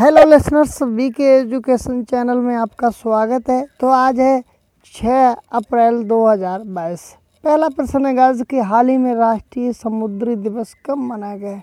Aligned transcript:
Hello 0.00 0.24
listeners 0.24 0.82
V 0.82 1.08
K 1.10 1.24
education 1.30 2.02
channel 2.02 2.36
में 2.36 2.54
आपका 2.56 2.88
स्वागत 2.90 3.48
है। 3.50 3.64
तो 3.80 3.88
आज 3.88 4.20
है 4.20 4.42
6 4.94 5.34
अप्रैल 5.52 6.02
2022 6.04 7.00
पहला 7.44 7.68
प्रश्न 7.68 8.06
है 8.06 8.14
गर्ज 8.14 8.42
कि 8.50 8.58
हाल 8.60 8.88
ही 8.88 8.96
में 8.96 9.12
राष्ट्रीय 9.14 9.72
समुद्री 9.72 10.36
दिवस 10.36 10.74
कब 10.86 10.98
मनाया 10.98 11.36
गया 11.36 11.50
है? 11.50 11.62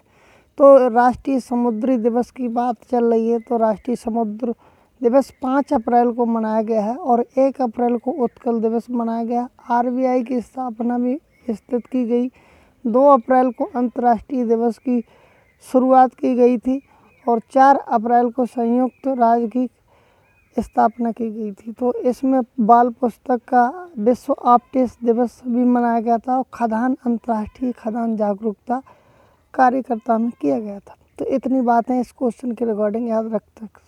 तो 0.58 0.89
राष्ट्रीय 0.89 1.39
समुद्री 1.39 1.97
दिवस 1.97 2.29
की 2.31 2.47
बात 2.50 2.76
चल 2.92 3.05
रही 3.05 3.29
है 3.29 3.39
तो 3.39 3.57
राष्ट्रीय 3.57 3.95
समुद्र 3.95 4.54
दिवस 5.01 5.31
5 5.43 5.73
अप्रैल 5.73 6.11
को 6.11 6.25
मनाया 6.27 6.61
गया 6.61 6.81
है 6.81 6.95
और 6.95 7.25
1 7.38 7.61
अप्रैल 7.61 7.97
को 7.97 8.11
उत्कल 8.23 8.59
दिवस 8.61 8.89
मनाया 8.91 9.23
गया 9.23 9.47
आरबीआई 9.69 10.23
की 10.23 10.41
स्थापना 10.41 10.97
भी 10.97 11.15
स्थित 11.47 11.88
की 11.88 12.05
गई। 12.05 12.29
2 12.85 13.07
अप्रैल 13.13 13.51
को 13.51 13.69
अंतर्राष्ट्रीय 13.75 14.45
दिवस 14.45 14.77
की 14.77 15.04
शुरुआत 15.67 16.13
की 16.13 16.35
गई 16.35 16.57
थी। 16.57 16.81
और 17.28 17.41
4 17.52 17.78
अप्रैल 17.78 18.30
को 18.30 18.46
संयुक्त 18.46 19.07
राज्य 19.07 19.47
की 19.47 19.70
स्थापना 20.57 21.11
की 21.11 21.29
गई 21.29 21.51
थी। 21.51 21.71
तो 21.71 21.93
इसमें 21.93 22.42
बाल 22.60 22.89
पुस्तक 22.89 23.42
का 23.47 23.89
विश्व 23.97 24.36
आपटिस 24.46 24.97
दिवस 25.04 25.42
भी 25.48 25.64
मनाया 25.64 26.00
गया 26.00 26.18
था 26.18 26.37
और 26.37 26.46
खदान, 26.54 26.98
अंतर्राष्ट्रीय 27.06 27.71
खदान 27.71 28.15
जागरूकता 28.18 28.82
कार्यकर्ता 29.54 30.18
में 30.18 30.32
किया 30.42 30.60
गया 30.60 30.79
था। 30.79 30.96
तो 31.20 31.25
इतनी 31.25 31.61
बातें 31.61 32.00
इस 32.00 32.11
क्वेश्चन 32.11 32.52
के 32.52 32.66
रिकॉर्डिंग 32.66 33.08
याद 33.09 33.34
रख 33.34 33.42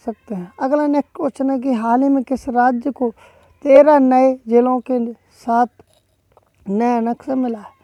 सकते 0.05 0.35
हैं। 0.35 0.51
अगला 0.59 0.87
नेक्स्ट 0.87 1.15
क्वेश्चन 1.15 1.49
है 1.49 1.59
कि 1.59 1.73
हाल 1.73 2.03
ही 2.03 2.09
में 2.09 2.23
किस 2.23 2.47
राज्य 2.49 2.91
को 2.91 3.09
तेरह 3.65 3.99
नए 3.99 4.33
जिलों 4.47 4.79
के 4.79 5.13
साथ 5.13 5.67
नया 6.69 6.99
नक्शा 6.99 7.35
मिला 7.35 7.59
है? 7.59 7.78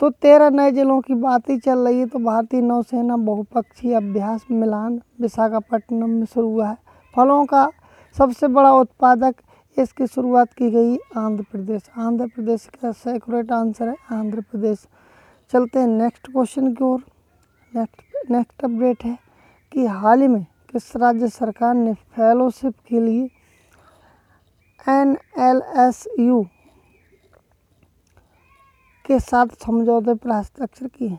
तो 0.00 0.10
तेरह 0.12 0.50
नए 0.50 0.70
जिलों 0.72 1.00
की 1.00 1.14
बात 1.14 1.48
ही 1.50 1.58
चल 1.58 1.78
रही 1.78 1.98
है। 1.98 2.06
तो 2.06 2.18
भारतीय 2.18 2.60
नौसेना 2.60 3.16
बहुपक्षीय 3.18 3.94
अभ्यास 3.94 4.44
मिलान 4.50 5.00
विशाखापट्टनम 5.20 6.10
में 6.10 6.24
शुरू 6.24 6.48
हुआ 6.48 6.68
है। 6.68 6.76
फलों 7.14 7.44
का 7.46 7.68
सबसे 8.16 8.48
बड़ा 8.48 8.72
उत्पादक 8.72 9.34
इसकी 9.76 10.06
शुरुआत 10.06 10.52
की 10.52 10.70
गई 10.70 10.96
आंध्र 11.16 11.44
प्रदेश। 11.52 11.82
आंध्र 11.98 12.26
प्रदेश 12.26 12.68
का 12.82 12.92
सेक्रेट 12.92 13.52
आंसर 13.52 13.88
है 13.88 13.96
आंध्र 14.12 14.40
प्रदेश। 14.40 14.86
चलते 15.52 15.78
हैं 15.78 15.86
नेक्स्ट 15.88 16.30
क्वेश्चन 16.32 16.72
की 16.74 16.84
ओर। 16.84 17.02
नेक्स्ट 17.72 18.30
नेक्स्ट 18.30 18.64
अपडेट 18.64 19.04
है 19.04 19.18
कि 19.72 19.86
हाल 19.86 20.20
ही 20.20 20.28
में 20.28 20.44
किस 20.72 20.96
राज्य 20.96 21.28
सरकार 21.28 21.74
ने 21.74 21.92
फेलोशिप 21.94 22.74
के 22.88 23.00
लिए 23.00 23.28
एन 24.86 25.16
एल 25.40 25.62
एस 25.78 26.06
यू 26.20 26.44
के 29.04 29.18
साथ 29.20 29.46
समझौते 29.64 30.14
पर 30.14 30.30
हस्ताक्षर 30.30 30.86
किए। 30.88 31.18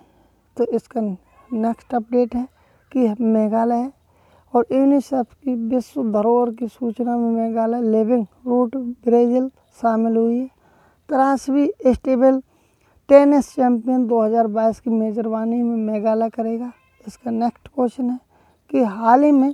तो 0.57 0.65
इसका 0.65 1.01
नेक्स्ट 1.01 1.93
अपडेट 1.95 2.35
है 2.35 2.47
कि 2.91 3.15
मेघालय 3.21 3.89
और 4.53 4.65
यूनिसेफ 4.71 5.33
की 5.33 5.53
विश्व 5.69 6.03
धरोहर 6.11 6.51
की 6.51 6.67
सूचना 6.67 7.17
में 7.17 7.29
मेघालय 7.31 7.81
लिविंग 7.81 8.25
रूट 8.47 8.75
ब्राज़ील 8.75 9.49
शामिल 9.81 10.15
हुई 10.17 10.37
है। 10.37 10.47
तिरासवीं 11.09 11.93
स्टेबल 11.93 12.41
टेनिस 13.09 13.53
चैंपियन 13.55 14.05
2022 14.07 14.79
की 14.79 14.89
मेजरबानी 14.89 15.61
में 15.61 15.77
मेघालय 15.91 16.29
करेगा। 16.29 16.71
इसका 17.07 17.31
नेक्स्ट 17.31 17.67
क्वेश्चन 17.67 18.09
है 18.09 18.19
कि 18.71 18.83
हाल 18.83 19.23
ही 19.23 19.31
में 19.31 19.53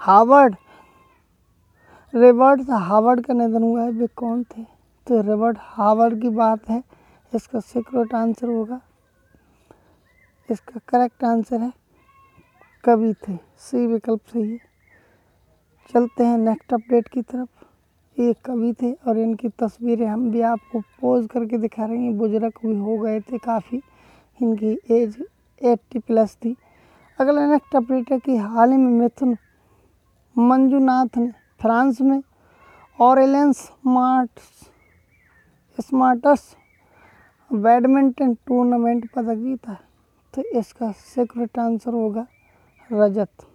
हार्वर्ड 0.00 0.54
रिवर्ट 2.14 2.70
हार्वर्ड 2.70 3.24
का 3.24 3.34
निधन 3.34 3.62
हुआ 3.62 3.82
है। 3.82 3.90
वे 3.90 4.06
कौन 4.16 4.42
थे? 4.42 4.64
तो 5.06 5.20
रॉबर्ट 5.22 5.58
हावर्ड 5.60 6.20
की 6.22 6.28
बात 6.30 6.68
है, 6.70 6.82
इसका 7.32 7.60
सीक्रेट 7.60 8.14
आंसर 8.14 8.48
होगा। 8.48 8.80
इसका 10.48 10.80
करेक्ट 10.88 11.24
आंसर 11.24 11.60
है, 11.60 11.72
कवि 12.84 13.12
थे, 13.28 13.36
सी 13.58 13.86
विकल्प 13.86 14.20
सही 14.26 14.50
है। 14.50 14.58
चलते 15.90 16.24
हैं 16.24 16.38
नेक्स्ट 16.38 16.74
अपडेट 16.74 17.08
की 17.08 17.22
तरफ़। 17.22 17.64
ये 18.16 18.32
कवि 18.44 18.72
थे 18.82 18.92
और 18.92 19.18
इनकी 19.18 19.48
तस्वीरें 19.60 20.06
हम 20.06 20.30
भी 20.30 20.40
आपको 20.42 20.80
पोज 21.00 21.26
करके 21.32 21.58
दिखा 21.58 21.84
रहे 21.84 21.98
हैं। 21.98 22.16
बुज़ुर्ग 22.18 22.52
भी 22.64 22.76
हो 22.76 22.96
गए 22.98 23.20
थे 23.22 23.38
काफ़ी। 23.38 23.80
इनकी 24.40 24.78
एज 24.90 25.16
एट्टी 25.60 25.98
प्लस 25.98 26.36
थी। 26.36 26.56
अगला 27.18 27.46
नेक्स्ट 27.46 27.76
अपडेट 27.76 28.12
है 28.12 28.18
कि 28.18 28.36
हाल 28.36 28.70
ही 28.70 28.76
में 28.76 28.90
मिथुन 28.92 29.36
मंजुनाथ 30.36 31.16
ने 31.18 31.30
फ्रांस 31.60 32.00
में 32.00 32.20
और 32.98 33.18
एलेंस 33.18 33.70
मार्ट्स 33.86 34.69
स्मार्टस 35.80 36.54
बैडमिंटन 37.50 38.34
टूर्नामेंट 38.46 39.08
पदक 39.12 39.36
जीता 39.36 39.74
तो 40.34 40.42
इसका 40.58 40.90
सीक्रेट 40.92 41.58
आंसर 41.58 41.92
होगा 41.92 42.26
रजत। 42.90 43.46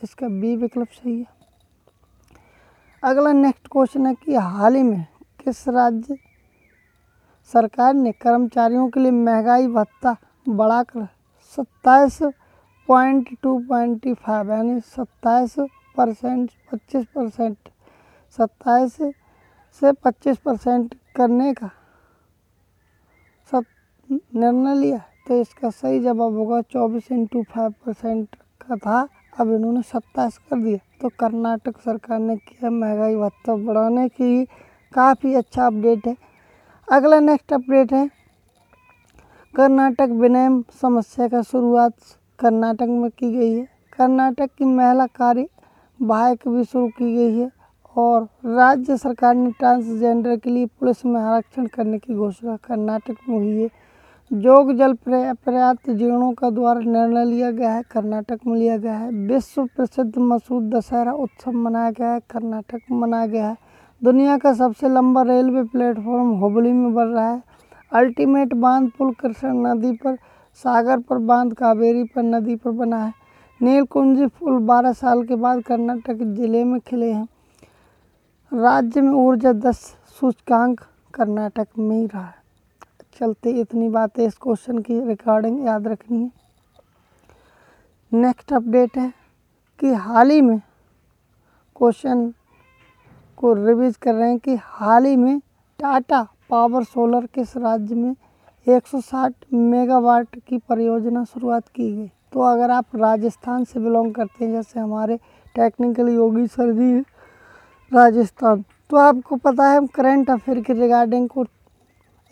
इसका 0.00 0.28
बी 0.30 0.54
विकल्प 0.56 0.88
सही 0.88 1.18
है। 1.18 1.26
अगला 3.02 3.32
नेक्स्ट 3.32 3.68
क्वेश्चन 3.72 4.06
है 4.06 4.14
कि 4.14 4.34
हाल 4.36 4.74
ही 4.74 4.82
में 4.82 5.04
किस 5.40 5.68
राज्य 5.68 6.16
सरकार 7.50 7.94
ने 7.94 8.12
कर्मचारियों 8.12 8.88
के 8.90 9.00
लिए 9.00 9.10
महँगाई 9.10 9.66
भत्ता 9.68 10.16
बढ़ाकर 10.48 11.06
सत्ताईस 11.52 12.18
पॉइंट 12.88 13.28
टू 13.42 13.58
पॉइंट 13.68 14.14
फाइव, 14.16 14.52
यानी 14.52 14.80
सत्ताईस 14.80 15.54
परसेंट, 15.96 16.50
पच्चीस 16.72 17.06
परसेंट, 17.14 17.56
सत्ताईस 18.38 18.96
से 19.82 19.92
पच्चीस 19.94 20.36
परसेंट 20.38 20.94
करने 21.14 21.52
का। 21.54 21.70
सब 23.50 23.64
निर्णय 24.12 24.74
लिया। 24.74 24.98
तो 25.28 25.40
इसका 25.40 25.70
सही 25.70 26.00
जवाब 26.00 26.32
होगा 26.32 26.60
चौबीस 26.62 27.12
इंटू 27.12 27.42
फाइव 27.42 27.74
परसेंट 27.86 28.34
का 28.34 28.76
था। 28.76 29.08
अब 29.40 29.52
इन्होंने 29.52 29.82
सत्ताईस 29.82 30.38
कर 30.38 30.56
दिया। 30.56 30.78
तो 31.00 31.08
कर्नाटक 31.08 31.80
सरकार 31.80 32.18
ने 32.18 32.36
किया 32.36 32.70
महँगाई 32.70 33.16
भत्ता 33.16 33.54
बढ़ाने 33.56 34.08
की। 34.08 34.44
काफ़ी 34.94 35.34
अच्छा 35.34 35.66
अपडेट 35.66 36.06
है। 36.06 36.16
अगला 36.88 37.20
नेक्स्ट 37.20 37.52
अपडेट 37.52 37.92
है। 37.92 38.10
कर्नाटक 39.54 40.08
विनयम 40.12 40.64
समस्या 40.82 41.28
का 41.28 41.42
शुरुआत 41.42 41.94
कर्नाटक 42.38 42.88
में 42.88 43.10
की 43.10 43.32
गई 43.32 43.54
है। 43.54 43.68
कर्नाटक 43.92 44.50
की 44.58 44.64
महिला 44.64 45.06
कार्य 45.06 45.48
बाइक 46.02 46.48
भी 46.48 46.64
शुरू 46.64 46.88
की 46.88 47.14
गई 47.14 47.38
है। 47.38 47.50
और 47.96 48.22
राज्य 48.46 48.96
सरकार 48.96 49.34
ने 49.34 49.50
ट्रांसजेंडर 49.50 50.36
के 50.36 50.50
लिए 50.50 50.66
पुलिस 50.66 51.04
में 51.06 51.20
आरक्षण 51.20 51.66
करने 51.66 51.98
की 51.98 52.14
घोषणा 52.14 52.56
कर्नाटक 52.56 53.16
में 53.28 53.38
हुई 53.38 53.62
है। 53.62 53.68
जोग 54.32 54.72
जल 54.72 54.92
पर्याप्त 54.92 55.90
जीर्णों 55.90 56.32
का 56.32 56.50
द्वारा 56.50 56.80
निर्णय 56.80 57.24
लिया 57.24 57.50
गया 57.50 57.70
है, 57.70 57.82
कर्नाटक 57.82 58.38
में 58.46 58.56
लिया 58.56 58.76
गया 58.76 58.94
है। 58.94 59.10
विश्व 59.10 59.64
प्रसिद्ध 59.64 60.18
मसूद 60.18 60.74
दशहरा 60.74 61.12
उत्सव 61.12 61.52
मनाया 61.52 61.90
गया 61.90 62.12
है, 62.12 62.20
कर्नाटक 62.20 62.80
में 62.90 62.98
मनाया 62.98 63.26
गया 63.26 63.48
है। 63.48 63.56
दुनिया 64.02 64.38
का 64.38 64.52
सबसे 64.52 64.88
लंबा 64.88 65.22
रेलवे 65.22 65.62
प्लेटफॉर्म 65.62 66.30
हुबली 66.30 66.72
में 66.72 66.94
बन 66.94 67.06
रहा 67.06 67.30
है। 67.30 67.42
अल्टीमेट 67.92 68.54
बाँध 68.54 68.90
पुल 68.98 69.12
कृष्ण 69.12 69.66
नदी 69.66 69.92
पर, 69.92 70.16
सागर 70.54 70.98
पर 70.98 71.18
बाँध, 71.18 71.52
कावेरी 71.52 72.04
पर 72.04 72.22
नदी 72.22 72.56
पर 72.56 72.70
बना 72.70 73.04
है। 73.04 73.12
नीलकुंजी 73.62 74.26
पुल 74.26 74.58
12 74.58 74.92
साल 74.92 75.22
के 75.22 75.34
बाद 75.34 75.62
कर्नाटक 75.62 76.22
ज़िले 76.22 76.64
में 76.64 76.80
खिले 76.80 77.12
हैं। 77.12 77.28
राज्य 78.54 79.00
में 79.00 79.12
ऊर्जा 79.12 79.52
दस 79.52 79.76
सूचकांक 80.20 80.80
कर्नाटक 81.14 81.68
में 81.78 82.00
ही 82.00 82.06
रहा 82.06 82.24
है। 82.24 82.34
चलते 83.20 83.50
इतनी 83.50 83.88
बातें 83.88 84.26
इस 84.26 84.36
क्वेश्चन 84.36 84.78
की 84.78 85.00
रिकॉर्डिंग 85.00 85.66
याद 85.66 85.88
रखनी 85.88 86.22
है। 86.22 86.30
नेक्स्ट 88.12 88.52
अपडेट 88.52 88.96
है 88.96 89.14
कि 89.80 89.92
हाल 89.92 90.30
ही 90.30 90.40
में 90.40 90.58
क्वेश्चन 91.76 92.34
को 93.36 93.54
रिवीज 93.54 93.96
कर 93.96 94.14
रहे 94.14 94.28
हैं 94.28 94.38
कि 94.38 94.58
हाल 94.62 95.04
ही 95.04 95.16
में 95.16 95.38
टाटा 95.78 96.28
पावर 96.50 96.84
सोलर 96.84 97.26
किस 97.26 97.56
राज्य 97.56 97.94
में 97.94 98.16
160 98.68 99.34
मेगावाट 99.52 100.38
की 100.46 100.58
परियोजना 100.58 101.24
शुरुआत 101.24 101.68
की 101.68 101.96
गई? 101.96 102.10
तो 102.32 102.40
अगर 102.40 102.70
आप 102.70 102.96
राजस्थान 102.96 103.64
से 103.64 103.80
बिलोंग 103.80 104.14
करते 104.14 104.44
हैं, 104.44 104.52
जैसे 104.52 104.80
हमारे 104.80 105.16
टेक्निकल 105.54 106.08
योगी 106.08 106.46
सर 106.46 106.72
जी 106.72 107.13
राजस्थान। 107.94 108.64
तो 108.90 108.96
आपको 108.98 109.36
पता 109.38 109.64
है 109.64 109.76
हम 109.76 109.86
करंट 109.88 110.30
अफेयर 110.30 110.60
के 110.60 110.72
रिगार्डिंग 110.72 111.28
को 111.28 111.44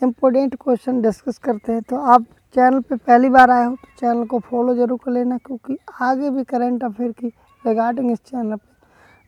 इम्पोर्टेंट 0.03 0.55
क्वेश्चन 0.63 1.01
डिस्कस 1.03 1.39
करते 1.39 1.73
हैं। 1.73 1.83
तो 1.83 1.97
आप 1.97 2.25
चैनल 2.55 2.81
पे 2.81 2.97
पहली 2.97 3.29
बार 3.31 3.51
आए 3.51 3.65
हो 3.65 3.75
तो 3.75 3.89
चैनल 3.99 4.25
को 4.27 4.39
फॉलो 4.41 4.75
ज़रूर 4.75 4.99
कर 5.05 5.13
लेना 5.13 5.37
क्योंकि 5.39 5.77
आगे 6.03 6.31
भी 6.31 6.45
करंट 6.45 6.85
अफेयर 6.85 7.13
की 7.13 7.29
रिगार्डिंग 7.65 8.11
इस 8.11 8.19
चैनल 8.21 8.57
पे 8.57 8.71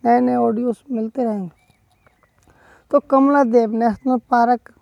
नए 0.04 0.20
नए 0.20 0.34
ऑडियोस 0.36 0.82
मिलते 0.90 1.24
रहेंगे। 1.24 1.50
तो 2.90 3.00
कमला 3.00 3.42
देव 3.44 3.72
नेशनल 3.74 4.18
पार्क 4.30 4.72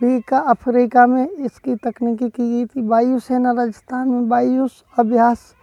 भी 0.00 0.20
का 0.20 0.38
अफ्रीका 0.50 1.06
में 1.06 1.28
इसकी 1.28 1.74
तकनीकी 1.78 2.28
की 2.28 2.48
गई 2.50 2.64
थी। 2.66 2.86
वायुसेना 2.88 3.52
राजस्थान 3.52 4.08
में 4.08 4.28
वायु 4.28 4.68
अभ्यास 4.98 5.54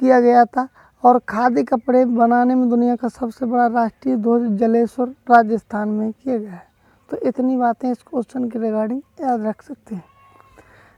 किया 0.00 0.20
गया 0.20 0.44
था। 0.46 0.68
और 1.02 1.18
खादी 1.28 1.62
कपड़े 1.62 2.04
बनाने 2.04 2.54
में 2.54 2.68
दुनिया 2.68 2.96
का 2.96 3.08
सबसे 3.08 3.46
बड़ा 3.46 3.66
राष्ट्रीय 3.66 4.16
ध्वज 4.16 4.58
जलेश्वर 4.58 5.08
राजस्थान 5.30 5.88
में 5.88 6.12
किया 6.12 6.36
गया 6.38 6.52
है। 6.52 6.66
तो 7.10 7.16
इतनी 7.18 7.56
बातें 7.56 7.90
इस 7.90 8.02
क्वेश्चन 8.02 8.48
के 8.48 8.58
रिगार्डिंग 8.58 9.00
याद 9.20 9.46
रख 9.46 9.62
सकते 9.62 9.94
हैं। 9.94 10.04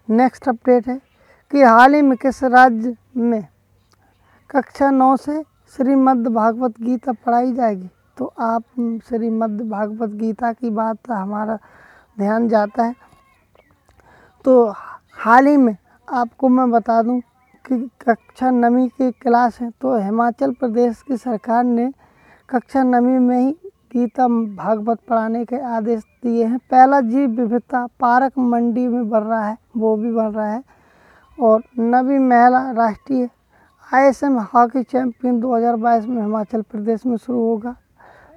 नेक्स्ट 0.08 0.48
अपडेट 0.48 0.88
है 0.88 1.00
कि 1.52 1.62
हाल 1.62 1.94
ही 1.94 2.02
में 2.02 2.16
किस 2.18 2.42
राज्य 2.44 2.96
में 3.16 3.46
कक्षा 4.50 4.90
नौ 4.90 5.16
से 5.16 5.42
श्रीमद् 5.76 6.28
भागवत 6.28 6.80
गीता 6.80 7.12
पढ़ाई 7.12 7.52
जाएगी? 7.52 7.90
तो 8.18 8.32
आप 8.38 8.62
श्रीमद् 9.08 9.62
भागवत 9.70 10.10
गीता 10.10 10.52
की 10.52 10.70
बात 10.70 11.10
हमारा 11.10 11.58
ध्यान 12.18 12.48
जाता 12.48 12.82
है। 12.82 12.94
तो 14.44 14.72
हाल 15.16 15.46
ही 15.46 15.56
में 15.56 15.76
आपको 16.08 16.48
मैं 16.48 16.70
बता 16.70 17.02
दूँ 17.02 17.20
कि 17.66 17.90
कक्षा 18.08 18.50
नवी 18.50 18.88
की 18.88 19.10
क्लास 19.10 19.60
है 19.60 19.70
तो 19.70 19.96
हिमाचल 19.98 20.52
प्रदेश 20.52 21.02
की 21.08 21.16
सरकार 21.16 21.64
ने 21.64 21.92
कक्षा 22.48 22.82
नवी 22.82 23.18
में 23.18 23.38
ही 23.38 23.52
गीता 23.92 24.26
भागवत 24.28 24.98
पढ़ाने 25.08 25.44
के 25.44 25.56
आदेश 25.56 26.02
दिए 26.24 26.44
हैं। 26.44 26.58
पहला 26.58 27.00
जीव 27.00 27.30
विविधता 27.30 27.86
पार्क 28.00 28.38
मंडी 28.38 28.88
में 28.88 29.08
बन 29.08 29.18
रहा 29.18 29.46
है, 29.46 29.58
वो 29.76 29.96
भी 29.96 30.12
बन 30.12 30.26
रहा 30.26 30.52
है। 30.52 30.62
और 31.40 31.62
नवी 31.78 32.18
महिला 32.18 32.70
राष्ट्रीय 32.70 33.28
आईएसएम 33.94 34.38
हॉकी 34.38 34.82
चैंपियन 34.82 35.40
2022 35.40 36.06
में 36.06 36.22
हिमाचल 36.22 36.62
प्रदेश 36.62 37.06
में 37.06 37.16
शुरू 37.16 37.38
होगा। 37.38 37.76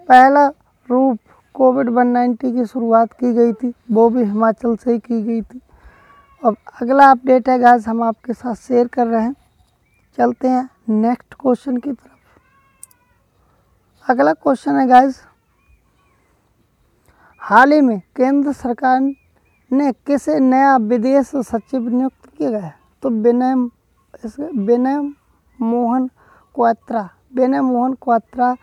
पहला 0.08 0.48
रूप 0.90 1.18
कोविड 1.54 1.90
वन 1.90 2.08
नाइन्टी 2.08 2.52
की 2.52 2.66
शुरुआत 2.66 3.14
की 3.14 3.34
गई 3.34 3.54
थी, 3.54 3.74
वो 3.92 4.10
भी 4.10 4.24
हिमाचल 4.24 4.76
से 4.76 4.92
ही 4.92 5.00
की 5.00 5.22
गई 5.24 5.42
थी। 5.42 5.62
अब 6.42 6.56
अगला 6.82 7.10
अपडेट 7.12 7.48
है 7.50 7.58
गाइस 7.60 7.88
हम 7.88 8.02
आपके 8.04 8.34
साथ 8.34 8.56
शेयर 8.56 8.88
कर 8.88 9.08
रहे 9.08 9.22
हैं। 9.22 9.34
चलते 10.18 10.48
हैं 10.48 10.70
नेक्स्ट 11.02 11.34
क्वेश्चन 11.34 11.78
की 11.78 11.92
तरफ़। 11.92 12.12
अगला 14.12 14.34
क्वेश्चन 14.34 14.80
है 14.80 14.88
गाइस 14.88 15.20
हाल 17.42 17.72
ही 17.72 17.82
में 17.82 18.00
केंद्र 18.16 18.52
सरकार 18.54 19.00
ने 19.72 19.92
किसे 20.06 20.38
नया 20.40 20.76
विदेश 20.78 21.32
सचिव 21.36 21.88
नियुक्त 21.90 22.30
किया 22.38 22.50
गया 22.50 22.60
है? 22.60 22.74
तो 23.04 23.10
विनय 23.10 23.54
विनय 24.66 25.00
मोहन 25.60 26.08
क्वात्रा 26.56 27.08
विनय 27.36 27.62
मोहन 27.62 27.94
क्वात्रा 28.02 28.54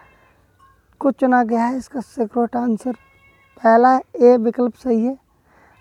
को 1.01 1.11
चुना 1.11 1.43
गया 1.43 1.65
है 1.65 1.77
इसका 1.77 2.01
सिक्योरिट 2.01 2.57
आंसर 2.57 2.93
पहला 3.57 3.99
ए 4.15 4.37
विकल्प 4.37 4.75
सही 4.77 5.05
है 5.07 5.15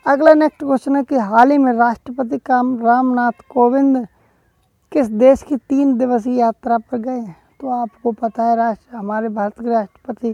अगला 0.05 0.33
नेक्स्ट 0.33 0.63
क्वेश्चन 0.63 0.95
है 0.95 1.03
कि 1.03 1.15
हाल 1.15 1.51
ही 1.51 1.57
में 1.57 1.73
राष्ट्रपति 1.73 2.38
काम 2.38 2.79
रामनाथ 2.79 3.31
कोविंद 3.50 4.07
किस 4.91 5.07
देश 5.07 5.41
की 5.41 5.57
तीन 5.57 5.97
दिवसीय 5.97 6.39
यात्रा 6.39 6.77
पर 6.77 6.97
गए 6.97 7.19
हैं? 7.19 7.35
तो 7.61 7.69
आपको 7.69 8.11
पता 8.11 8.44
है, 8.44 8.55
राष्ट्र, 8.55 8.95
हमारे 8.95 9.29
भारत 9.29 9.53
के 9.59 9.69
राष्ट्रपति, 9.69 10.33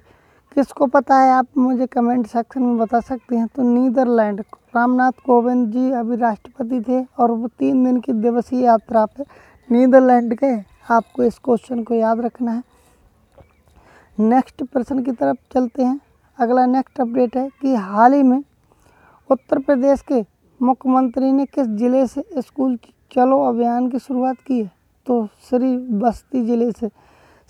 किसको 0.56 0.86
पता 0.86 1.18
है? 1.18 1.32
आप 1.32 1.48
मुझे 1.58 1.88
कमेंट 1.88 2.28
सेक्शन 2.28 2.62
में 2.62 2.78
बता 2.78 3.00
सकते 3.00 3.36
हैं। 3.36 3.48
तो 3.48 3.62
नीदरलैंड, 3.62 4.42
रामनाथ 4.76 5.12
कोविंद 5.26 5.72
जी 5.72 5.92
अभी 5.92 6.16
राष्ट्रपति 6.16 6.82
थे 6.82 7.06
और 7.20 7.32
वो 7.32 7.48
तीन 7.48 7.86
दिन 7.86 8.00
की 8.00 8.14
दिवसीय 8.14 8.66
यात्रा 8.66 9.06
पर 9.06 9.26
नीदरलैंड 9.72 10.34
गए 10.34 10.64
आपको 10.92 11.24
इस 11.24 11.38
क्वेश्चन 11.38 11.84
को 11.84 11.94
याद 11.94 12.20
रखना 12.20 12.52
है। 12.52 12.64
नेक्स्ट 14.20 14.64
प्रश्न 14.64 15.04
की 15.04 15.12
तरफ़ 15.12 15.54
चलते 15.54 15.84
हैं। 15.84 16.00
अगला 16.40 16.66
नेक्स्ट 16.66 17.02
अपडेट 17.02 17.38
है 17.38 17.50
कि 17.62 17.76
हाल 17.76 18.14
ही 18.14 18.24
में 18.24 18.44
उत्तर 19.30 19.60
प्रदेश 19.60 20.02
के 20.02 20.22
मुख्यमंत्री 20.60 21.32
ने 21.32 21.46
किस 21.46 21.68
ज़िले 21.70 22.06
से 22.08 22.24
स्कूल 22.38 22.78
चलो 23.12 23.42
अभियान 23.44 23.90
की 23.90 24.00
शुरुआत 24.00 24.38
की 24.48 24.60
है? 24.60 24.72
तो 25.08 25.26
श्री 25.50 25.76
बस्ती 26.00 26.42
ज़िले 26.46 26.72
से। 26.72 26.90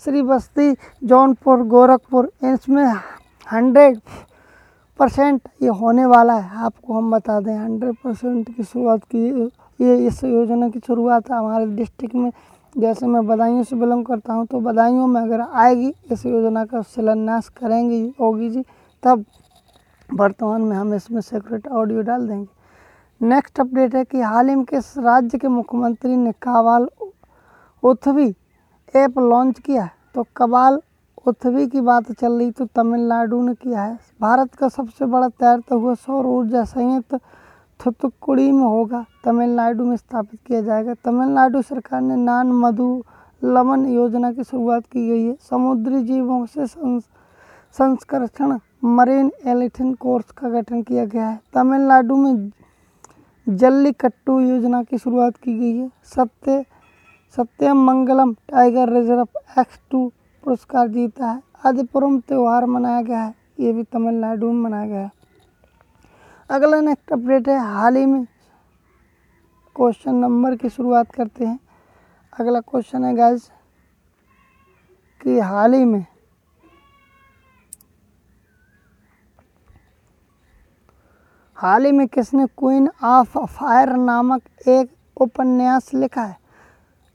श्री 0.02 0.22
बस्ती, 0.22 0.74
जौनपुर, 1.04 1.62
गोरखपुर, 1.64 2.30
इसमें 2.44 2.84
हंड्रेड 3.46 3.98
परसेंट 4.98 5.48
ये 5.62 5.68
होने 5.70 6.04
वाला 6.06 6.34
है। 6.34 6.64
आपको 6.64 6.94
हम 6.94 7.10
बता 7.10 7.40
दें, 7.40 7.56
हंड्रेड 7.56 7.94
परसेंट 8.04 8.54
की 8.56 8.62
शुरुआत 8.62 9.04
की, 9.06 9.28
ये 9.80 10.06
इस 10.06 10.22
योजना 10.24 10.68
की 10.68 10.80
शुरुआत 10.86 11.30
हमारे 11.30 11.66
डिस्ट्रिक्ट 11.66 12.14
में, 12.14 12.30
जैसे 12.74 13.06
मैं 13.06 13.26
बदायूं 13.26 13.62
से 13.62 13.76
बिलोंग 13.76 14.04
करता 14.06 14.32
हूँ 14.32 14.46
तो 14.46 14.60
बदायूं 14.60 15.06
में 15.06 15.20
अगर 15.20 15.40
आएगी, 15.40 15.92
इस 16.12 16.26
योजना 16.26 16.64
का 16.64 16.82
शिलान्यास 16.84 17.48
करेंगे, 17.50 18.02
होगी 18.20 18.50
जी, 18.50 18.64
तब 19.02 19.24
वर्तमान 20.14 20.62
में 20.62 20.76
हम 20.76 20.94
इसमें 20.94 21.20
सेक्रेट 21.20 21.68
ऑडियो 21.68 22.02
डाल 22.02 22.26
देंगे। 22.28 22.48
नेक्स्ट 23.20 23.60
अपडेट 23.60 23.94
है 23.94 24.04
कि 24.04 24.20
हाल 24.20 24.48
ही 24.48 24.54
किस 24.64 24.96
राज्य 24.98 25.38
के 25.38 25.48
मुख्यमंत्री 25.48 26.16
ने 26.16 26.32
कावाल 26.42 26.88
उथवी 27.82 28.34
ऐप 28.94 29.18
लॉन्च 29.18 29.58
किया 29.58 29.82
है? 29.82 29.92
तो 30.14 30.24
कबाल 30.36 30.80
उथवी 31.28 31.66
की 31.66 31.80
बात 31.80 32.10
चल 32.12 32.32
रही 32.32 32.50
तो 32.50 32.64
तमिलनाडु 32.66 33.40
ने 33.42 33.54
किया 33.54 33.82
है। 33.82 33.98
भारत 34.20 34.54
का 34.54 34.68
सबसे 34.68 35.06
बड़ा 35.06 35.28
तैरता 35.30 35.74
हुआ 35.74 35.94
सौर 35.96 36.26
ऊर्जा 36.26 36.64
संयंत्र 36.64 37.18
थुतुकुड़ी 37.80 38.50
में 38.52 38.62
होगा। 38.62 39.04
तमिलनाडु 39.24 39.84
में 39.84 39.96
स्थापित 39.96 40.40
किया 40.46 40.60
जाएगा। 40.62 40.94
तमिलनाडु 41.04 41.62
सरकार 41.62 42.00
ने 42.00 42.16
नान 42.16 42.52
मधु 42.54 43.02
लमन 43.42 43.86
योजना 43.86 44.32
की 44.32 44.44
शुरुआत 44.44 44.84
की 44.84 45.08
गई 45.08 45.24
है। 45.24 45.36
समुद्री 45.40 46.02
जीवों 46.04 46.44
से 46.46 46.66
संस्करण 46.66 48.58
मरीन 48.82 49.30
एलिथन 49.46 49.92
कोर्स 49.94 50.30
का 50.30 50.48
गठन 50.48 50.82
किया 50.82 51.04
गया 51.04 51.28
है। 51.28 51.40
तमिलनाडु 51.54 52.16
में 52.16 52.50
जल्लीकट्टू 53.46 54.38
योजना 54.40 54.82
की 54.82 54.98
शुरुआत 54.98 55.36
की 55.36 55.58
गई 55.58 55.76
है। 55.76 55.90
Satya 56.04 56.64
Sathyamangalam 57.86 58.32
tiger 58.48 58.92
reserve 58.92 59.26
X 59.58 59.80
two 59.90 60.06
पुरस्कार 60.44 60.88
जीता 60.88 61.30
है। 61.30 61.42
आदिपुरम 61.66 62.18
त्यौहार 62.20 62.66
मनाया 62.66 63.02
गया 63.02 63.22
है। 63.22 63.34
ये 63.60 63.72
भी 63.72 63.82
तमिलनाडु 63.82 64.52
में 64.52 64.62
मनाया 64.62 64.86
गया 64.86 65.00
है। 65.00 65.10
अगला 66.50 66.80
नेक्स्ट 66.80 67.12
अपडेट 67.12 67.48
है। 67.48 67.58
हाल 67.64 67.96
ही 67.96 68.04
में 68.06 68.24
क्वेश्चन 69.76 70.14
नंबर 70.14 70.56
की 70.56 70.68
शुरुआत 70.68 71.12
करते 71.12 71.44
हैं। 71.44 71.58
अगला 72.32 72.60
क्वेश्चन 72.60 73.04
है 73.04 73.14
गाइस 73.16 73.50
कि 75.20 75.38
हाल 75.38 75.74
ही 75.74 75.84
में 75.84 76.04
हाल 81.60 81.84
ही 81.84 81.90
में 81.92 82.06
किसने 82.08 82.46
क्वीन 82.58 82.88
ऑफ़ 83.04 83.38
फायर 83.38 83.90
नामक 83.92 84.68
एक 84.68 85.20
उपन्यास 85.22 85.90
लिखा 85.94 86.22
है? 86.22 86.36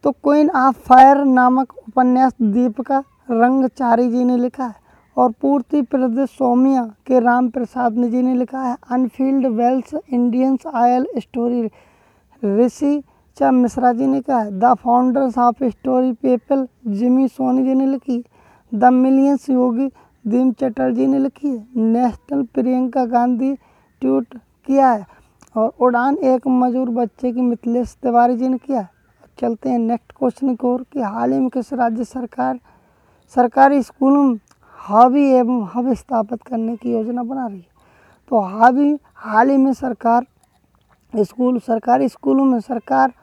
तो 0.03 0.11
क्वीन 0.13 0.49
ऑफ़ 0.49 0.79
फायर 0.79 1.23
नामक 1.25 1.73
उपन्यास 1.77 2.33
दीपिका 2.41 2.99
रंगचारी 3.31 4.07
जी 4.11 4.23
ने 4.23 4.37
लिखा 4.37 4.65
है 4.65 4.75
और 5.17 5.31
पूर्ति 5.41 5.81
प्रदेश 5.81 6.29
सोमिया 6.29 6.83
के 7.07 7.19
राम 7.19 7.49
प्रसाद 7.49 7.97
ने 7.97 8.09
जी 8.09 8.21
ने 8.21 8.35
लिखा 8.35 8.61
है। 8.61 8.77
Unfilled 8.91 9.47
Wales 9.47 9.93
Indians 10.13 10.67
oil 10.75 11.07
story 11.17 11.69
Rishi 12.43 13.01
चा 13.37 13.51
मिश्रा 13.51 13.93
जी 13.93 14.07
ने 14.07 14.21
कहा 14.21 14.39
है। 14.39 14.59
The 14.59 14.75
founders 14.75 15.37
of 15.37 15.63
story 15.63 16.11
people 16.13 16.67
Jimmy 16.87 17.27
Soni 17.27 17.63
ji 17.63 17.73
ने 17.73 17.85
लिखी 17.85 18.23
द 18.71 18.93
मिलियंस 18.93 19.49
योगी 19.49 19.91
दीम 20.25 20.51
चटर्जी 20.51 21.07
ने 21.07 21.19
लिखी 21.19 21.47
है। 21.47 21.67
नेशनल 21.75 22.43
प्रियंका 22.53 23.05
गांधी 23.07 23.57
ट्वीट 24.01 24.37
किया 24.65 24.91
है 24.91 25.05
और 25.55 25.73
उड़ान 25.79 26.17
एक 26.17 26.47
मजूर 26.47 26.89
बच्चे 26.89 27.31
की 27.31 27.41
मिथिलेश 27.41 27.97
तिवारी 28.01 28.37
जी 28.37 28.49
ने 28.49 28.57
किया 28.57 28.79
है। 28.79 28.89
चलते 29.39 29.69
हैं 29.69 29.79
नेक्स्ट 29.79 30.11
क्वेश्चन 30.11 30.55
की 30.55 30.67
ओर 30.67 30.85
कि 30.93 31.01
हाल 31.01 31.31
ही 31.31 31.39
में 31.39 31.49
किस 31.49 31.73
राज्य 31.73 32.03
सरकार, 32.03 32.59
सरकारी 33.35 33.83
स्कूलों 33.83 34.23
में 34.23 34.39
हावी 34.77 35.23
एवं 35.23 35.67
हब 35.75 35.93
स्थापित 35.93 36.43
करने 36.43 36.75
की 36.75 36.91
योजना 36.91 37.23
बना 37.23 37.47
रही 37.47 37.57
है? 37.57 37.67
तो 38.29 38.39
हावी, 38.39 38.99
हाल 39.15 39.49
ही 39.49 39.57
में 39.57 39.73
सरकार, 39.73 40.25
स्कूल, 41.15 41.59
सरकारी 41.59 42.09
स्कूलों 42.09 42.45
में 42.45 42.59
सरकार 42.59 43.13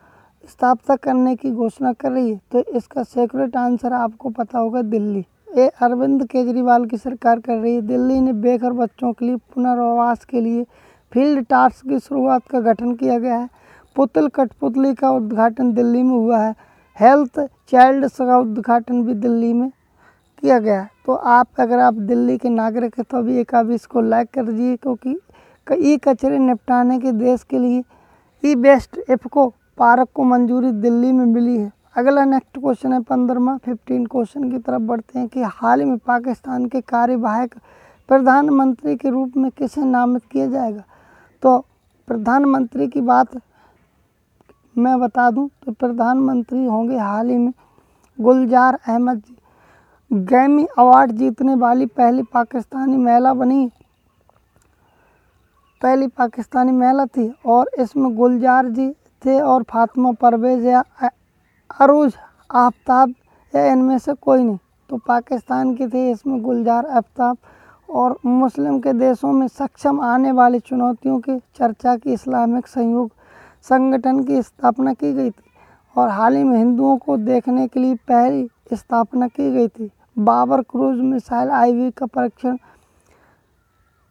स्थापना 0.49 0.95
करने 0.95 1.35
की 1.35 1.51
घोषणा 1.51 1.93
कर 1.93 2.11
रही 2.11 2.29
है। 2.29 2.41
तो 2.51 2.59
इसका 2.59 3.03
सेक्रेट 3.03 3.57
आंसर 3.57 3.93
आपको 3.93 4.29
पता 4.29 4.59
होगा 4.59 4.81
दिल्ली। 4.81 5.25
ये 5.53 5.67
अरविंद 5.81 6.23
केजरीवाल 6.27 6.85
की 6.85 6.97
सरकार 6.97 7.39
कर 7.39 7.55
रही 7.55 7.73
है। 7.75 7.81
दिल्ली 7.81 8.19
ने 8.21 8.31
बेघर 8.35 8.71
बच्चों 8.73 9.11
के 9.13 9.25
लिए 9.25 9.35
पुनर्वास 9.55 10.23
के 10.25 10.41
लिए 10.41 10.63
फ़ील्ड 11.11 11.45
टास्क 11.45 11.87
की 11.89 11.99
शुरुआत 11.99 12.47
का 12.47 12.59
गठन 12.61 12.93
किया 12.95 13.17
गया 13.19 13.35
है। 13.35 13.49
पुतल 13.95 14.27
कठपुतली 14.27 14.93
का 14.93 15.09
उद्घाटन 15.11 15.71
दिल्ली 15.73 16.01
में 16.03 16.11
हुआ 16.11 16.39
है। 16.39 16.55
हेल्थ, 16.97 17.39
चाइल्ड 17.69 18.07
का 18.09 18.37
उद्घाटन 18.39 19.03
भी 19.03 19.13
दिल्ली 19.15 19.51
में 19.53 19.69
किया 20.43 20.57
गया 20.59 20.87
तो 21.05 21.13
आप, 21.13 21.47
अगर 21.59 21.79
आप 21.79 21.93
दिल्ली 21.93 22.37
के 22.37 22.49
नागरिक 22.49 22.97
हैं 22.97 23.05
तो 23.11 23.17
अभी 23.17 23.37
एक 23.39 23.53
आप 23.55 23.69
इसको 23.71 24.01
लाइक 24.01 24.29
कर 24.33 24.45
दीजिए, 24.45 24.75
क्योंकि 24.77 25.19
ई 25.83 25.97
कचरे 25.97 26.37
निपटाने 26.39 26.99
के 26.99 27.11
देश 27.13 27.43
के 27.43 27.59
लिए 27.59 27.83
ई 28.43 28.55
बेस्ट 28.57 28.99
को 29.27 29.47
पार्क 29.77 30.09
को 30.13 30.23
मंजूरी 30.23 30.71
दिल्ली 30.73 31.11
में 31.11 31.25
मिली 31.25 31.57
है। 31.57 31.71
अगला 31.95 32.23
नेक्स्ट 32.25 32.57
क्वेश्चन 32.59 32.93
है 32.93 32.99
पंद्रहवा 32.99 33.55
फिफ्टीन 33.65 34.05
क्वेश्चन 34.05 34.49
की 34.51 34.57
तरफ़ 34.59 34.81
बढ़ते 34.81 35.19
हैं 35.19 35.27
कि 35.27 35.41
हाल 35.45 35.79
ही 35.79 35.85
में 35.85 35.97
पाकिस्तान 35.97 36.65
के 36.65 36.81
कार्यवाहक 36.81 37.53
प्रधानमंत्री 38.09 38.95
के 38.95 39.09
रूप 39.09 39.37
में 39.37 39.49
किसे 39.51 39.81
नामित 39.81 40.23
किया 40.31 40.47
जाएगा? 40.47 40.83
तो 41.43 41.57
प्रधानमंत्री 42.07 42.87
की 42.87 43.01
बात 43.01 43.37
मैं 44.75 44.99
बता 44.99 45.29
दूँ 45.31 45.49
तो 45.65 45.71
प्रधानमंत्री 45.71 46.65
होंगे 46.65 46.97
हाल 46.97 47.29
ही 47.29 47.37
में 47.37 47.53
गुलजार 48.19 48.79
अहमद 48.87 49.21
जी। 49.21 49.37
गैमी 50.11 50.67
अवार्ड 50.77 51.11
जीतने 51.11 51.55
वाली 51.55 51.85
पहली 51.87 52.23
पाकिस्तानी 52.23 52.97
महिला 52.97 53.33
बनी। 53.33 53.69
पहली 55.81 56.07
पाकिस्तानी 56.09 56.71
महिला 56.71 57.05
थी 57.07 57.33
और 57.45 57.69
इसमें 57.79 58.15
गुलजार 58.15 58.69
जी 58.69 58.91
थे 59.21 59.39
और 59.41 59.63
फातिमा 59.63 60.11
परवेज 60.11 60.65
या 60.65 60.83
अरूज, 61.73 62.13
आफ्ताब, 62.49 63.13
या 63.53 63.65
इनमें 63.65 63.97
से 63.97 64.13
कोई 64.13 64.43
नहीं। 64.43 64.57
तो 64.89 64.97
पाकिस्तान 65.07 65.73
की 65.75 65.87
थी 65.87 66.09
इसमें 66.11 66.41
गुलजार, 66.41 66.85
आफ्ताब 66.87 67.37
और 67.89 68.17
मुस्लिम 68.25 68.79
के 68.79 68.93
देशों 68.93 69.31
में 69.31 69.47
सक्षम 69.47 70.01
आने 70.01 70.31
वाली 70.31 70.59
चुनौतियों 70.59 71.19
की 71.19 71.37
चर्चा 71.55 71.95
की 71.95 72.13
इस्लामिक 72.13 72.67
संयोग, 72.67 73.11
संगठन 73.65 74.23
की 74.23 74.41
स्थापना 74.41 74.93
की 74.93 75.13
गई 75.13 75.29
थी 75.29 75.43
और 75.95 76.09
हाल 76.09 76.35
ही 76.35 76.43
में 76.43 76.57
हिंदुओं 76.57 76.97
को 76.97 77.17
देखने 77.17 77.67
के 77.67 77.79
लिए 77.79 77.95
पहली 78.07 78.47
स्थापना 78.73 79.27
की 79.27 79.51
गई 79.51 79.67
थी। 79.67 79.91
बाबर 80.17 80.61
क्रूज 80.61 80.99
मिसाइल 81.01 81.49
आईवी 81.51 81.91
का 81.91 82.05
परीक्षण 82.05 82.57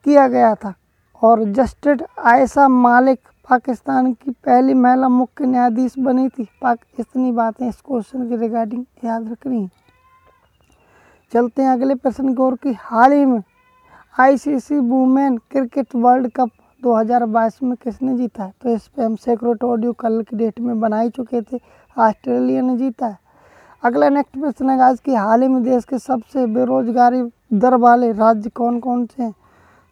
किया 0.07 0.26
गया 0.28 0.54
था 0.54 0.75
और 1.23 1.45
जस्टिस 1.52 2.00
आयशा 2.19 2.69
मालिक 2.69 3.21
पाकिस्तान 3.52 4.12
की 4.12 4.30
पहली 4.30 4.75
महिला 4.75 5.09
मुख्य 5.09 5.47
न्यायाधीश 5.47 5.94
बनी 5.99 6.28
थी। 6.28 6.44
पाक 6.62 6.78
इतनी 7.00 7.32
बातें 7.32 7.68
इस 7.68 7.80
क्वेश्चन 7.80 8.28
के 8.28 8.37
रिगार्डिंग 8.37 8.85
याद 9.04 9.28
रखनी 9.32 9.68
चलते 11.32 11.62
हैं 11.62 11.71
अगले 11.71 11.94
प्रश्न 11.94 12.37
ओर 12.38 12.56
की 12.56 12.73
हाल 12.80 13.12
ही 13.12 13.25
में 13.25 13.42
ICC 14.21 14.78
women 14.78 15.37
cricket 15.37 15.87
world 15.94 16.32
cup 16.32 16.50
2022 16.82 17.62
में 17.62 17.76
किसने 17.76 18.16
जीता 18.16 18.44
है? 18.44 18.52
तो 18.62 18.68
इस 18.68 18.88
पर 18.88 19.04
हम 19.04 19.16
सेक्रेट 19.16 19.64
ऑडियो 19.64 19.92
कल 19.92 20.23
की 20.23 20.37
डेट 20.37 20.61
में 20.61 20.80
बना 20.80 21.00
ही 21.00 21.11
चुके 21.11 21.42
थे। 21.42 21.61
ऑस्ट्रेलिया 21.99 22.62
ने 22.62 22.76
जीता 22.76 23.06
है। 23.06 23.18
अगला 23.85 24.09
नेक्स्ट 24.09 24.40
प्रश्न 24.40 24.71
है 24.71 24.80
आज 24.80 25.00
की 25.00 25.14
हाल 25.14 25.42
ही 25.42 25.49
में 25.49 25.62
देश 25.62 25.85
के 25.85 25.99
सबसे 25.99 26.47
बेरोजगारी 26.47 27.23
दर 27.52 27.75
वाले 27.75 28.12
राज्य 28.12 28.50
कौन 28.50 28.80
कौन 28.80 29.06
से 29.06 29.23
हैं? 29.23 29.35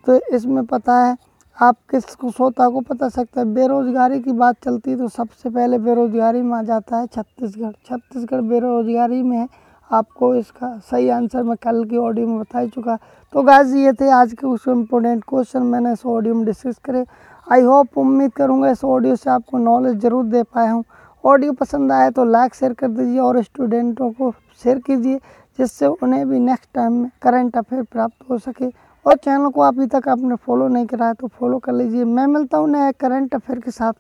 तो 0.07 0.21
इसमें 0.37 0.67
पता 0.67 1.05
है 1.05 1.30
आप 1.61 1.77
किस 1.91 2.05
श्रोता 2.05 2.69
को 2.71 2.81
पता 2.81 3.09
सकता 3.09 3.41
है? 3.41 3.47
बेरोजगारी 3.47 4.19
की 4.21 4.33
बात 4.33 4.57
चलती 4.65 4.91
है 4.91 4.97
तो 4.97 5.09
सबसे 5.09 5.51
पहले 5.51 5.79
बेरोजगारी 5.79 6.41
में 6.43 6.57
आ 6.59 6.63
जाता 6.63 6.99
है 6.99 7.07
छत्तीसगढ़। 7.07 7.73
छत्तीसगढ़ 7.87 8.41
बेरोजगारी 8.43 9.23
में 9.23 9.49
आपको 9.91 10.35
इसका 10.35 10.79
सही 10.81 11.09
आंसर 11.11 11.43
मैं 11.43 11.57
कल 11.63 11.85
की 11.85 11.97
ऑडियो 11.99 12.27
में 12.27 12.39
बता 12.41 12.65
चुका। 12.67 12.97
तो 13.33 13.43
गाज 13.43 13.75
ये 13.77 13.93
थे 13.93 14.11
आज 14.11 14.33
के 14.33 14.47
कुछ 14.47 14.69
इम्पोर्टेंट 14.69 15.25
क्वेश्चन 15.29 15.63
मैंने 15.65 15.93
इस 15.93 16.07
ऑडियो 16.07 16.35
में 16.35 16.45
डिस्कस 16.47 16.79
करे। 16.85 17.05
आई 17.47 17.63
होप 17.63 17.99
उम्मीद 17.99 18.33
करूँगा 18.33 18.71
इस 18.71 18.85
ऑडियो 18.87 19.17
से 19.17 19.31
आपको 19.31 19.59
नॉलेज 19.61 20.01
ज़रूर 20.01 20.25
दे 20.27 20.43
पाया 20.45 20.73
हूँ। 20.73 20.85
ऑडियो 21.25 21.53
पसंद 21.53 21.93
आए 21.93 22.11
तो 22.11 22.25
लाइक 22.25 22.55
शेयर 22.55 22.73
कर 22.73 22.89
दीजिए 22.89 23.19
और 23.21 23.43
स्टूडेंटों 23.43 24.11
को 24.13 24.35
शेयर 24.63 24.79
कीजिए, 24.79 25.19
जिससे 25.59 25.87
उन्हें 25.87 26.29
भी 26.29 26.39
नेक्स्ट 26.41 26.69
टाइम 26.75 26.93
में 26.93 27.11
करंट 27.23 27.57
अफेयर 27.59 27.83
प्राप्त 27.83 28.31
हो 28.31 28.39
सके। 28.41 28.69
और 29.07 29.17
चैनल 29.17 29.51
को 29.51 29.61
अभी 29.61 29.87
तक 29.87 30.09
आपने 30.09 30.35
फॉलो 30.37 30.69
नहीं 30.69 30.87
करा 30.87 31.07
है 31.07 31.15
तो 31.15 31.29
फॉलो 31.29 31.59
कर 31.59 31.73
लीजिए। 31.73 32.05
मैं 32.07 32.27
मिलता 32.27 32.59
हूँ 32.59 32.69
नए 32.71 32.93
करंट 33.01 33.35
अफेयर 33.35 33.61
के 33.61 33.71
साथ 33.71 33.93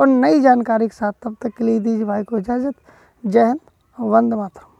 और 0.00 0.06
नई 0.06 0.40
जानकारी 0.40 0.88
के 0.88 0.96
साथ। 0.96 1.12
तब 1.22 1.36
तक 1.42 1.56
के 1.58 1.64
लिए 1.64 1.80
दीजिए 1.80 2.04
भाई 2.04 2.24
को 2.24 2.38
इजाज़त। 2.38 2.74
जय 3.24 3.44
हिंद, 3.44 3.60
वंदे 3.98 4.36
मातरम। 4.36 4.75